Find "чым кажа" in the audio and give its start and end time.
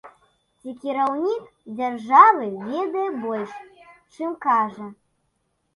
4.17-4.91